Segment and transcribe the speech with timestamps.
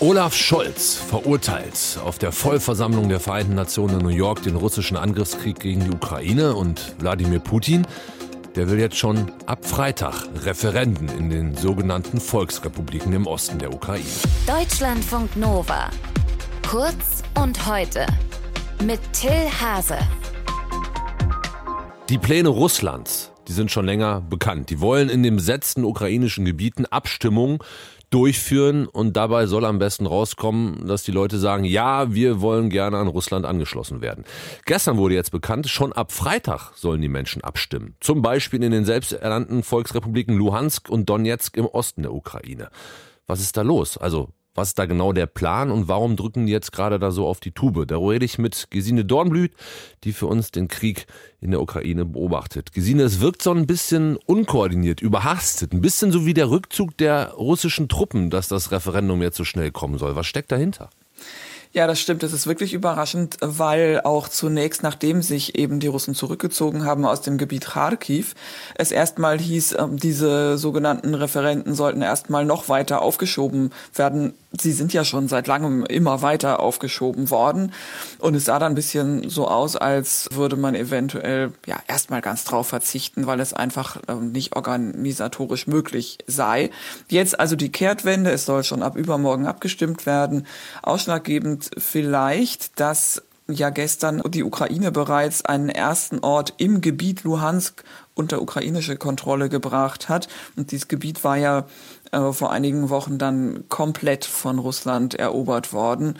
[0.00, 5.60] Olaf Scholz verurteilt auf der Vollversammlung der Vereinten Nationen in New York den russischen Angriffskrieg
[5.60, 7.86] gegen die Ukraine und Wladimir Putin,
[8.56, 14.04] der will jetzt schon ab Freitag Referenden in den sogenannten Volksrepubliken im Osten der Ukraine.
[14.46, 15.90] Deutschlandfunk Nova.
[16.68, 18.06] Kurz und heute
[18.84, 19.98] mit Till Hase.
[22.08, 24.70] Die Pläne Russlands, die sind schon länger bekannt.
[24.70, 27.58] Die wollen in den besetzten ukrainischen Gebieten Abstimmungen
[28.14, 32.98] durchführen und dabei soll am besten rauskommen, dass die Leute sagen, ja, wir wollen gerne
[32.98, 34.24] an Russland angeschlossen werden.
[34.66, 37.96] Gestern wurde jetzt bekannt, schon ab Freitag sollen die Menschen abstimmen.
[37.98, 42.70] Zum Beispiel in den selbsternannten Volksrepubliken Luhansk und Donetsk im Osten der Ukraine.
[43.26, 43.98] Was ist da los?
[43.98, 47.26] Also was ist da genau der Plan und warum drücken die jetzt gerade da so
[47.26, 47.86] auf die Tube?
[47.86, 49.52] Da rede ich mit Gesine Dornblüt,
[50.04, 51.06] die für uns den Krieg
[51.40, 52.72] in der Ukraine beobachtet.
[52.72, 57.32] Gesine, es wirkt so ein bisschen unkoordiniert, überhastet, ein bisschen so wie der Rückzug der
[57.32, 60.16] russischen Truppen, dass das Referendum jetzt so schnell kommen soll.
[60.16, 60.90] Was steckt dahinter?
[61.76, 62.22] Ja, das stimmt.
[62.22, 67.20] Das ist wirklich überraschend, weil auch zunächst, nachdem sich eben die Russen zurückgezogen haben aus
[67.20, 68.36] dem Gebiet Kharkiv,
[68.76, 74.34] es erstmal hieß, ähm, diese sogenannten Referenten sollten erstmal noch weiter aufgeschoben werden.
[74.52, 77.72] Sie sind ja schon seit langem immer weiter aufgeschoben worden.
[78.20, 82.44] Und es sah dann ein bisschen so aus, als würde man eventuell ja erstmal ganz
[82.44, 86.70] drauf verzichten, weil es einfach ähm, nicht organisatorisch möglich sei.
[87.08, 88.30] Jetzt also die Kehrtwende.
[88.30, 90.46] Es soll schon ab übermorgen abgestimmt werden.
[90.82, 97.84] Ausschlaggebend vielleicht, dass ja gestern die Ukraine bereits einen ersten Ort im Gebiet Luhansk
[98.14, 100.28] unter ukrainische Kontrolle gebracht hat.
[100.56, 101.66] Und dieses Gebiet war ja
[102.12, 106.14] äh, vor einigen Wochen dann komplett von Russland erobert worden.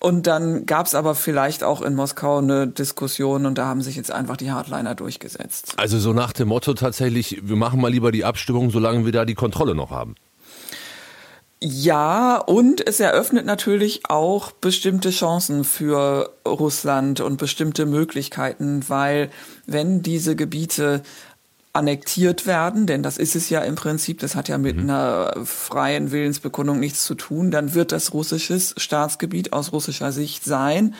[0.00, 3.96] Und dann gab es aber vielleicht auch in Moskau eine Diskussion und da haben sich
[3.96, 5.74] jetzt einfach die Hardliner durchgesetzt.
[5.78, 9.24] Also so nach dem Motto tatsächlich, wir machen mal lieber die Abstimmung, solange wir da
[9.24, 10.14] die Kontrolle noch haben.
[11.66, 19.30] Ja, und es eröffnet natürlich auch bestimmte Chancen für Russland und bestimmte Möglichkeiten, weil
[19.64, 21.02] wenn diese Gebiete
[21.74, 24.84] annektiert werden, denn das ist es ja im Prinzip, das hat ja mit mhm.
[24.84, 30.94] einer freien Willensbekundung nichts zu tun, dann wird das russisches Staatsgebiet aus russischer Sicht sein.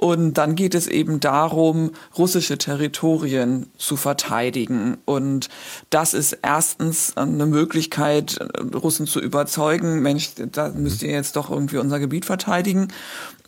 [0.00, 4.98] Und dann geht es eben darum, russische Territorien zu verteidigen.
[5.04, 5.48] Und
[5.90, 8.38] das ist erstens eine Möglichkeit,
[8.74, 12.88] Russen zu überzeugen, Mensch, da müsst ihr jetzt doch irgendwie unser Gebiet verteidigen.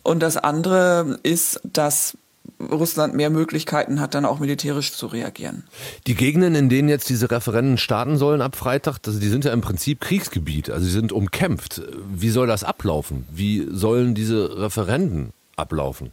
[0.03, 2.17] Und das andere ist, dass
[2.65, 5.63] Russland mehr Möglichkeiten hat, dann auch militärisch zu reagieren.
[6.07, 9.53] Die Gegenden, in denen jetzt diese Referenden starten sollen ab Freitag, also die sind ja
[9.53, 11.81] im Prinzip Kriegsgebiet, also sie sind umkämpft.
[12.13, 13.25] Wie soll das ablaufen?
[13.31, 16.11] Wie sollen diese Referenden ablaufen?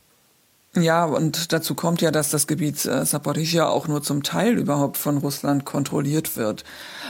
[0.76, 5.16] Ja, und dazu kommt ja, dass das Gebiet äh, auch nur zum Teil überhaupt von
[5.16, 6.62] Russland kontrolliert wird.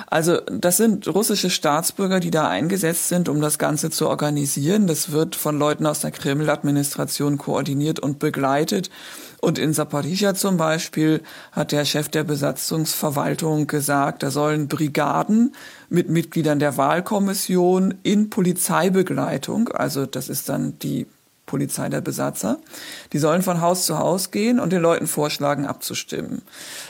[0.07, 4.87] Also das sind russische Staatsbürger, die da eingesetzt sind, um das Ganze zu organisieren.
[4.87, 8.91] Das wird von Leuten aus der Kreml-Administration koordiniert und begleitet.
[9.41, 11.21] Und in Saporizhia zum Beispiel
[11.51, 15.55] hat der Chef der Besatzungsverwaltung gesagt, da sollen Brigaden
[15.89, 21.07] mit Mitgliedern der Wahlkommission in Polizeibegleitung, also das ist dann die
[21.49, 22.59] Polizei der Besatzer.
[23.13, 26.43] Die sollen von Haus zu Haus gehen und den Leuten vorschlagen, abzustimmen.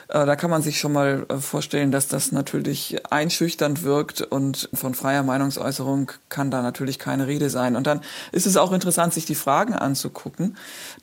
[0.09, 4.69] Äh, da kann man sich schon mal äh, vorstellen, dass das natürlich einschüchternd wirkt und
[4.75, 7.77] von freier Meinungsäußerung kann da natürlich keine Rede sein.
[7.77, 8.03] Und dann
[8.33, 10.59] ist es auch interessant, sich die Fragen anzugucken,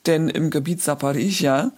[0.06, 1.72] denn im Gebiet Zaporizhia,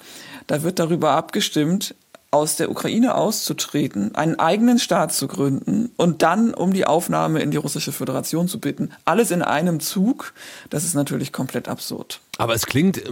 [0.47, 1.95] da wird darüber abgestimmt,
[2.31, 7.51] aus der Ukraine auszutreten, einen eigenen Staat zu gründen und dann um die Aufnahme in
[7.51, 8.91] die russische Föderation zu bitten.
[9.07, 10.35] Alles in einem Zug,
[10.69, 12.21] das ist natürlich komplett absurd.
[12.37, 13.03] Aber es klingt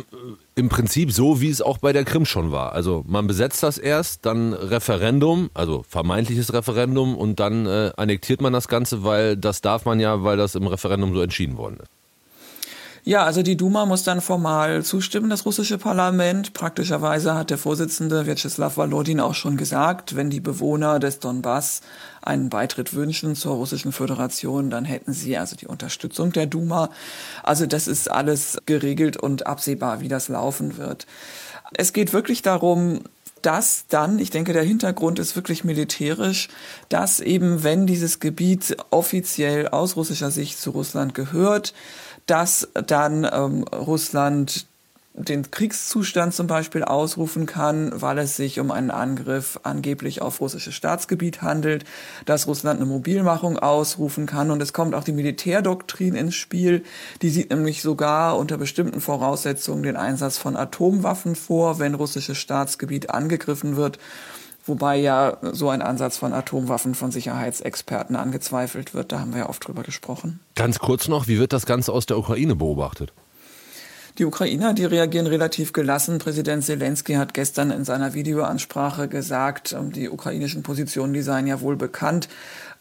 [0.55, 2.73] im Prinzip so, wie es auch bei der Krim schon war.
[2.73, 8.53] Also man besetzt das erst, dann Referendum, also vermeintliches Referendum und dann äh, annektiert man
[8.53, 11.96] das Ganze, weil das darf man ja, weil das im Referendum so entschieden worden ist.
[13.09, 16.55] Ja, also die Duma muss dann formal zustimmen, das russische Parlament.
[16.55, 21.83] Praktischerweise hat der Vorsitzende Vyacheslav Volodin auch schon gesagt, wenn die Bewohner des Donbass
[22.21, 26.91] einen Beitritt wünschen zur russischen Föderation, dann hätten sie also die Unterstützung der Duma.
[27.45, 31.07] Also das ist alles geregelt und absehbar, wie das laufen wird.
[31.75, 33.03] Es geht wirklich darum,
[33.41, 36.49] dass dann, ich denke, der Hintergrund ist wirklich militärisch,
[36.89, 41.73] dass eben, wenn dieses Gebiet offiziell aus russischer Sicht zu Russland gehört,
[42.27, 44.67] dass dann ähm, Russland
[45.19, 50.75] den Kriegszustand zum Beispiel ausrufen kann, weil es sich um einen Angriff angeblich auf russisches
[50.75, 51.85] Staatsgebiet handelt,
[52.27, 56.85] dass Russland eine Mobilmachung ausrufen kann und es kommt auch die Militärdoktrin ins Spiel.
[57.23, 63.09] Die sieht nämlich sogar unter bestimmten Voraussetzungen den Einsatz von Atomwaffen vor, wenn russisches Staatsgebiet
[63.09, 63.99] angegriffen wird
[64.67, 69.13] Wobei ja so ein Ansatz von Atomwaffen von Sicherheitsexperten angezweifelt wird.
[69.13, 70.41] Da haben wir ja oft drüber gesprochen.
[70.57, 73.13] Ganz kurz noch, wie wird das Ganze aus der Ukraine beobachtet?
[74.19, 76.19] Die Ukrainer, die reagieren relativ gelassen.
[76.19, 81.61] Präsident Zelensky hat gestern in seiner Videoansprache gesagt, ähm, die ukrainischen Positionen, die seien ja
[81.61, 82.31] wohl bekannt.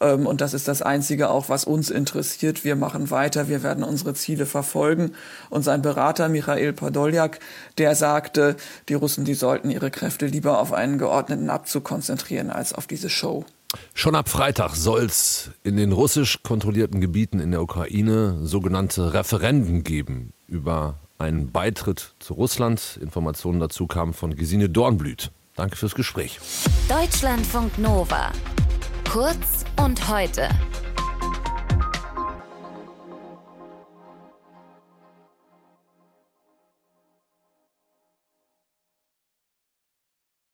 [0.00, 2.64] Ähm, und das ist das Einzige auch, was uns interessiert.
[2.64, 5.12] Wir machen weiter, wir werden unsere Ziele verfolgen.
[5.50, 7.38] Und sein Berater Michael Podoljak,
[7.76, 8.56] der sagte,
[8.88, 13.10] die Russen, die sollten ihre Kräfte lieber auf einen geordneten Abzug konzentrieren als auf diese
[13.10, 13.44] Show.
[13.92, 19.84] Schon ab Freitag soll es in den russisch kontrollierten Gebieten in der Ukraine sogenannte Referenden
[19.84, 22.98] geben über einen Beitritt zu Russland.
[23.00, 25.30] Informationen dazu kamen von Gesine Dornblüt.
[25.54, 26.38] Danke fürs Gespräch.
[26.88, 28.30] Deutschlandfunk Nova.
[29.10, 30.48] Kurz und heute.